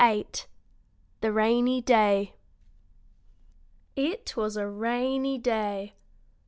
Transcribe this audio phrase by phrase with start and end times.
[0.03, 0.25] VIII
[1.19, 2.33] THE RAINY DAY
[3.95, 5.93] It was a rainy day.